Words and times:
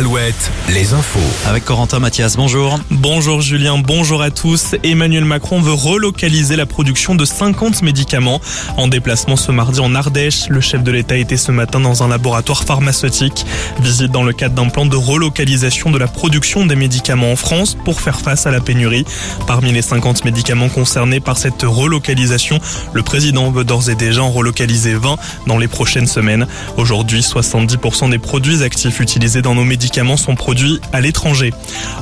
Alouette, 0.00 0.50
les 0.70 0.94
infos. 0.94 1.18
Avec 1.46 1.66
Corentin 1.66 1.98
Mathias, 1.98 2.34
bonjour. 2.34 2.78
Bonjour 2.90 3.42
Julien, 3.42 3.76
bonjour 3.76 4.22
à 4.22 4.30
tous. 4.30 4.74
Emmanuel 4.82 5.26
Macron 5.26 5.60
veut 5.60 5.74
relocaliser 5.74 6.56
la 6.56 6.64
production 6.64 7.14
de 7.14 7.26
50 7.26 7.82
médicaments. 7.82 8.40
En 8.78 8.88
déplacement 8.88 9.36
ce 9.36 9.52
mardi 9.52 9.78
en 9.80 9.94
Ardèche, 9.94 10.48
le 10.48 10.62
chef 10.62 10.82
de 10.82 10.90
l'État 10.90 11.18
était 11.18 11.36
ce 11.36 11.52
matin 11.52 11.80
dans 11.80 12.02
un 12.02 12.08
laboratoire 12.08 12.64
pharmaceutique. 12.64 13.44
Visite 13.80 14.10
dans 14.10 14.22
le 14.22 14.32
cadre 14.32 14.54
d'un 14.54 14.70
plan 14.70 14.86
de 14.86 14.96
relocalisation 14.96 15.90
de 15.90 15.98
la 15.98 16.06
production 16.06 16.64
des 16.64 16.76
médicaments 16.76 17.32
en 17.32 17.36
France 17.36 17.76
pour 17.84 18.00
faire 18.00 18.20
face 18.20 18.46
à 18.46 18.50
la 18.50 18.60
pénurie. 18.60 19.04
Parmi 19.46 19.70
les 19.70 19.82
50 19.82 20.24
médicaments 20.24 20.70
concernés 20.70 21.20
par 21.20 21.36
cette 21.36 21.60
relocalisation, 21.60 22.58
le 22.94 23.02
président 23.02 23.50
veut 23.50 23.64
d'ores 23.64 23.90
et 23.90 23.96
déjà 23.96 24.22
en 24.22 24.30
relocaliser 24.30 24.94
20 24.94 25.16
dans 25.46 25.58
les 25.58 25.68
prochaines 25.68 26.06
semaines. 26.06 26.46
Aujourd'hui, 26.78 27.20
70% 27.20 28.08
des 28.08 28.18
produits 28.18 28.62
actifs 28.62 29.00
utilisés 29.00 29.42
dans 29.42 29.54
nos 29.54 29.64
médicaments 29.64 29.89
sont 30.16 30.34
produits 30.34 30.80
à 30.92 31.00
l'étranger. 31.00 31.52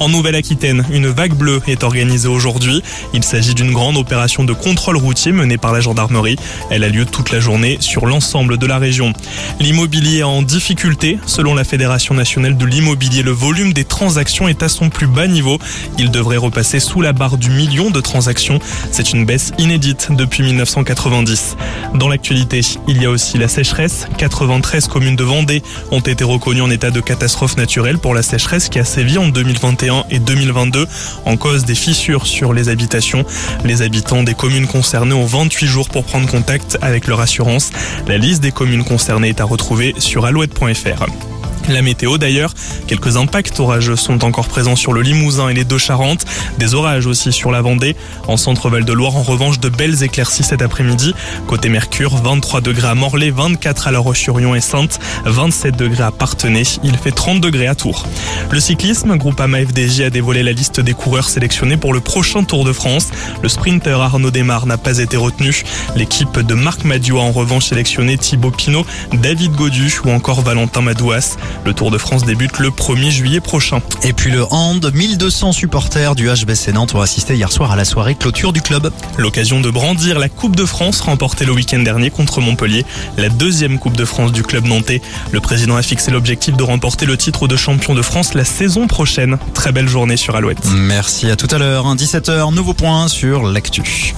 En 0.00 0.08
Nouvelle-Aquitaine, 0.08 0.84
une 0.90 1.06
vague 1.06 1.34
bleue 1.34 1.62
est 1.68 1.84
organisée 1.84 2.28
aujourd'hui. 2.28 2.82
Il 3.12 3.22
s'agit 3.22 3.54
d'une 3.54 3.72
grande 3.72 3.96
opération 3.96 4.44
de 4.44 4.52
contrôle 4.52 4.96
routier 4.96 5.30
menée 5.30 5.56
par 5.56 5.72
la 5.72 5.80
gendarmerie. 5.80 6.36
Elle 6.70 6.84
a 6.84 6.88
lieu 6.88 7.04
toute 7.04 7.30
la 7.30 7.38
journée 7.38 7.76
sur 7.80 8.06
l'ensemble 8.06 8.58
de 8.58 8.66
la 8.66 8.78
région. 8.78 9.12
L'immobilier 9.60 10.22
en 10.22 10.42
difficulté. 10.42 11.18
Selon 11.26 11.54
la 11.54 11.64
Fédération 11.64 12.14
nationale 12.14 12.56
de 12.56 12.66
l'immobilier, 12.66 13.22
le 13.22 13.30
volume 13.30 13.72
des 13.72 13.84
transactions 13.84 14.48
est 14.48 14.62
à 14.62 14.68
son 14.68 14.90
plus 14.90 15.06
bas 15.06 15.28
niveau. 15.28 15.58
Il 15.98 16.10
devrait 16.10 16.38
repasser 16.38 16.80
sous 16.80 17.00
la 17.00 17.12
barre 17.12 17.36
du 17.36 17.50
million 17.50 17.90
de 17.90 18.00
transactions. 18.00 18.58
C'est 18.90 19.12
une 19.12 19.24
baisse 19.24 19.52
inédite 19.58 20.08
depuis 20.10 20.42
1990. 20.42 21.56
Dans 21.94 22.08
l'actualité, 22.08 22.62
il 22.88 23.00
y 23.00 23.06
a 23.06 23.10
aussi 23.10 23.38
la 23.38 23.48
sécheresse. 23.48 24.08
93 24.18 24.88
communes 24.88 25.16
de 25.16 25.24
Vendée 25.24 25.62
ont 25.92 26.00
été 26.00 26.24
reconnues 26.24 26.62
en 26.62 26.70
état 26.70 26.90
de 26.90 27.00
catastrophe 27.00 27.56
naturelle 27.56 27.98
pour 27.98 28.14
la 28.14 28.22
sécheresse 28.22 28.68
qui 28.68 28.78
a 28.78 28.84
sévi 28.84 29.18
en 29.18 29.28
2021 29.28 29.83
et 30.10 30.18
2022 30.18 30.86
en 31.24 31.36
cause 31.36 31.64
des 31.64 31.74
fissures 31.74 32.26
sur 32.26 32.52
les 32.52 32.68
habitations. 32.68 33.24
Les 33.64 33.82
habitants 33.82 34.22
des 34.22 34.34
communes 34.34 34.66
concernées 34.66 35.14
ont 35.14 35.26
28 35.26 35.66
jours 35.66 35.88
pour 35.88 36.04
prendre 36.04 36.28
contact 36.28 36.78
avec 36.82 37.06
leur 37.06 37.20
assurance. 37.20 37.70
La 38.06 38.18
liste 38.18 38.42
des 38.42 38.52
communes 38.52 38.84
concernées 38.84 39.30
est 39.30 39.40
à 39.40 39.44
retrouver 39.44 39.94
sur 39.98 40.24
alouette.fr. 40.24 41.33
La 41.68 41.80
météo 41.80 42.18
d'ailleurs, 42.18 42.52
quelques 42.86 43.16
impacts 43.16 43.58
orageux 43.58 43.96
sont 43.96 44.22
encore 44.24 44.48
présents 44.48 44.76
sur 44.76 44.92
le 44.92 45.00
Limousin 45.00 45.48
et 45.48 45.54
les 45.54 45.64
Deux-Charentes, 45.64 46.26
des 46.58 46.74
orages 46.74 47.06
aussi 47.06 47.32
sur 47.32 47.50
la 47.50 47.62
Vendée. 47.62 47.96
En 48.28 48.36
centre-val 48.36 48.84
de 48.84 48.92
Loire, 48.92 49.16
en 49.16 49.22
revanche, 49.22 49.60
de 49.60 49.70
belles 49.70 50.02
éclaircies 50.02 50.44
cet 50.44 50.60
après-midi. 50.60 51.14
Côté 51.46 51.70
Mercure, 51.70 52.16
23 52.16 52.60
degrés 52.60 52.88
à 52.88 52.94
Morlaix, 52.94 53.30
24 53.30 53.88
à 53.88 53.90
La 53.92 53.98
Roche-sur-Yon 53.98 54.54
et 54.54 54.60
Sainte, 54.60 55.00
27 55.24 55.74
degrés 55.74 56.04
à 56.04 56.10
Partenay, 56.10 56.64
il 56.82 56.96
fait 56.98 57.12
30 57.12 57.40
degrés 57.40 57.66
à 57.66 57.74
Tours. 57.74 58.06
Le 58.50 58.60
cyclisme, 58.60 59.16
Groupama 59.16 59.58
FDJ 59.64 60.02
a 60.02 60.10
dévoilé 60.10 60.42
la 60.42 60.52
liste 60.52 60.80
des 60.80 60.92
coureurs 60.92 61.28
sélectionnés 61.28 61.78
pour 61.78 61.94
le 61.94 62.00
prochain 62.00 62.44
Tour 62.44 62.64
de 62.64 62.72
France. 62.72 63.08
Le 63.42 63.48
sprinter 63.48 63.98
Arnaud 64.00 64.30
Desmar 64.30 64.66
n'a 64.66 64.76
pas 64.76 64.98
été 64.98 65.16
retenu. 65.16 65.64
L'équipe 65.96 66.40
de 66.40 66.54
Marc 66.54 66.84
Madiot 66.84 67.18
a 67.18 67.22
en 67.22 67.32
revanche 67.32 67.66
sélectionné 67.66 68.18
Thibaut 68.18 68.50
Pinot, 68.50 68.84
David 69.14 69.52
Godu 69.52 70.00
ou 70.04 70.10
encore 70.10 70.42
Valentin 70.42 70.82
Madouas. 70.82 71.36
Le 71.64 71.74
Tour 71.74 71.90
de 71.90 71.98
France 71.98 72.24
débute 72.24 72.58
le 72.58 72.70
1er 72.70 73.10
juillet 73.10 73.40
prochain. 73.40 73.80
Et 74.02 74.12
puis 74.12 74.30
le 74.30 74.44
hand, 74.50 74.90
1200 74.92 75.52
supporters 75.52 76.14
du 76.14 76.28
HBC 76.28 76.72
Nantes 76.72 76.94
ont 76.94 77.00
assisté 77.00 77.34
hier 77.34 77.50
soir 77.50 77.72
à 77.72 77.76
la 77.76 77.84
soirée 77.84 78.14
clôture 78.14 78.52
du 78.52 78.60
club. 78.60 78.90
L'occasion 79.16 79.60
de 79.60 79.70
brandir 79.70 80.18
la 80.18 80.28
Coupe 80.28 80.56
de 80.56 80.64
France 80.64 81.00
remportée 81.00 81.44
le 81.44 81.52
week-end 81.52 81.80
dernier 81.80 82.10
contre 82.10 82.40
Montpellier, 82.40 82.84
la 83.16 83.28
deuxième 83.28 83.78
Coupe 83.78 83.96
de 83.96 84.04
France 84.04 84.32
du 84.32 84.42
club 84.42 84.66
nantais. 84.66 85.00
Le 85.32 85.40
président 85.40 85.76
a 85.76 85.82
fixé 85.82 86.10
l'objectif 86.10 86.56
de 86.56 86.62
remporter 86.62 87.06
le 87.06 87.16
titre 87.16 87.48
de 87.48 87.56
champion 87.56 87.94
de 87.94 88.02
France 88.02 88.34
la 88.34 88.44
saison 88.44 88.86
prochaine. 88.86 89.38
Très 89.54 89.72
belle 89.72 89.88
journée 89.88 90.16
sur 90.16 90.36
Alouette. 90.36 90.64
Merci 90.74 91.30
à 91.30 91.36
tout 91.36 91.48
à 91.50 91.58
l'heure, 91.58 91.94
17h, 91.94 92.54
nouveau 92.54 92.74
point 92.74 93.08
sur 93.08 93.44
l'actu. 93.44 94.14